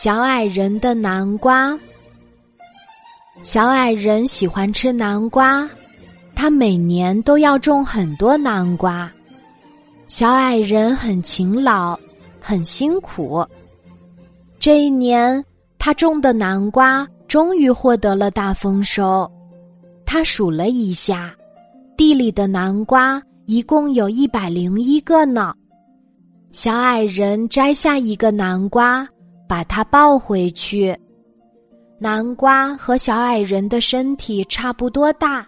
[0.00, 1.76] 小矮人的南瓜。
[3.42, 5.68] 小矮人喜欢吃南瓜，
[6.36, 9.10] 他每年都要种很多南瓜。
[10.06, 11.98] 小矮人很勤劳，
[12.38, 13.44] 很辛苦。
[14.60, 15.44] 这一年，
[15.80, 19.28] 他种的南瓜终于获得了大丰收。
[20.06, 21.34] 他数了一下，
[21.96, 25.52] 地里的南瓜一共有一百零一个呢。
[26.52, 29.04] 小矮人摘下一个南瓜，
[29.48, 30.96] 把它抱回去。
[31.98, 35.44] 南瓜和小矮人的身体差不多大，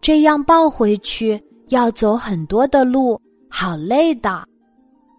[0.00, 4.44] 这样抱回去要走很多的路，好累的。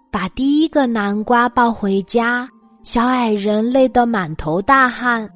[0.10, 2.50] 把第一个南瓜抱回家，
[2.82, 5.30] 小矮人累得满头大汗。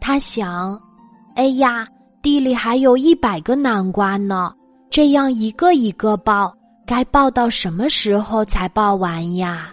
[0.00, 0.78] 他想
[1.36, 1.86] ：“哎呀，
[2.20, 4.52] 地里还有一百个南瓜呢，
[4.90, 6.52] 这样一个一个抱。”
[6.88, 9.70] 该抱到什么时候才抱完呀？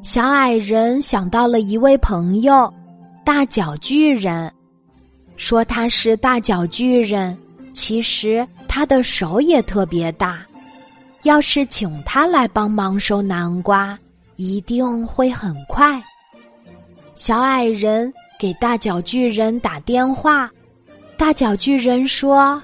[0.00, 2.72] 小矮人想到了一位朋友，
[3.24, 4.50] 大脚巨人，
[5.36, 7.36] 说他是大脚巨人，
[7.72, 10.38] 其实他的手也特别大。
[11.24, 13.98] 要是请他来帮忙收南瓜，
[14.36, 16.00] 一定会很快。
[17.16, 20.48] 小矮人给大脚巨人打电话，
[21.16, 22.62] 大脚巨人说：“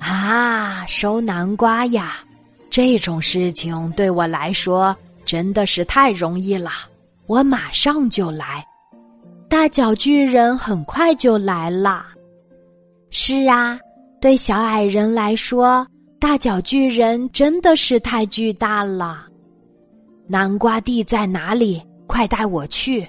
[0.00, 2.16] 啊，收南瓜呀！”
[2.68, 4.94] 这种事情对我来说
[5.24, 6.70] 真的是太容易了，
[7.26, 8.64] 我马上就来。
[9.48, 12.04] 大脚巨人很快就来了。
[13.10, 13.78] 是啊，
[14.20, 15.86] 对小矮人来说，
[16.18, 19.26] 大脚巨人真的是太巨大了。
[20.26, 21.82] 南瓜地在哪里？
[22.06, 23.06] 快带我去！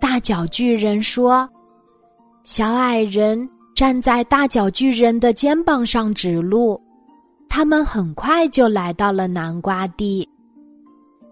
[0.00, 1.48] 大脚巨人说。
[2.42, 6.80] 小矮人站在大脚巨人的肩膀上指路。
[7.48, 10.28] 他们很快就来到了南瓜地。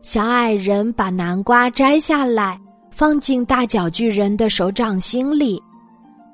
[0.03, 5.63] 小矮人把南瓜摘下来，放进大脚巨人的手掌心里。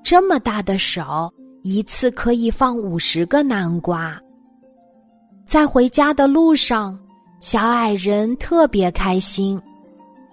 [0.03, 1.31] 这么大的手，
[1.63, 4.19] 一次可以放五十个南瓜。
[5.45, 6.99] 在回家的路上，
[7.41, 9.61] 小矮人特别开心，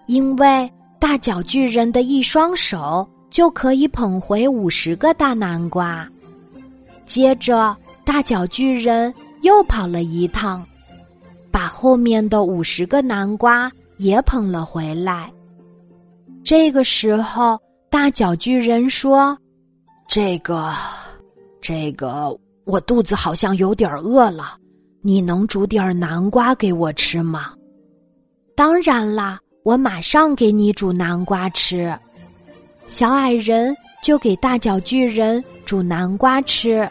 [0.08, 6.08] 因为大脚巨人的一双手就可以捧回五十个大南瓜。
[7.06, 7.76] 接着，
[8.06, 9.14] 大脚巨人。
[9.42, 10.66] 又跑了一趟，
[11.56, 15.32] 把后面的五十个南瓜也捧了回来。
[16.44, 17.58] 这个时候，
[17.90, 19.38] 大脚巨人说
[20.06, 20.74] ：“这个，
[21.62, 24.58] 这个，我肚子好像有点饿了，
[25.02, 27.54] 你能煮点南瓜给我吃吗
[28.54, 31.98] ？”“当然啦，我马上给你煮南瓜吃。”
[32.90, 33.74] 小矮人
[34.04, 36.86] 就给大脚巨人煮南瓜吃。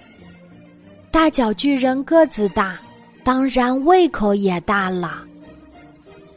[1.11, 2.79] 大脚巨人个子大，
[3.25, 5.25] 当然胃口也大了。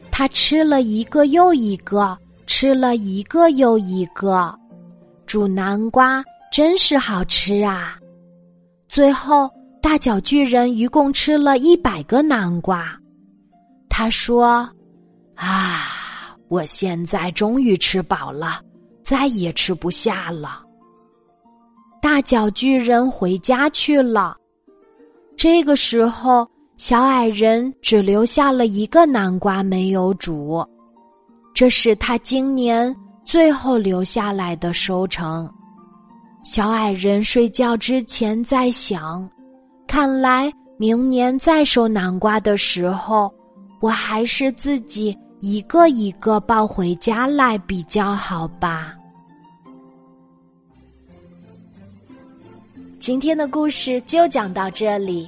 [0.09, 2.17] 他吃了一个又一个，
[2.47, 4.57] 吃了一个又一个，
[5.25, 7.99] 煮南瓜真是好吃啊！
[8.89, 9.47] 最后，
[9.81, 12.97] 大脚巨人一共吃了一百个南瓜。
[13.89, 14.67] 他说
[15.35, 18.61] ：“啊，我现在终于吃饱了，
[19.03, 20.63] 再也吃不下了。”
[22.01, 24.37] 大脚巨人回家去了。
[25.35, 30.63] 这个时候，小矮人只留下了一个南瓜没有煮，
[31.51, 32.95] 这是他今年
[33.25, 35.51] 最后留下来的收成。
[36.43, 39.27] 小矮人睡觉之前在想：
[39.87, 43.33] 看来明年再收南瓜的时候，
[43.81, 48.93] 我还是自己一个一个抱回家来比较好吧。
[52.99, 55.27] 今天的故事就讲到这里，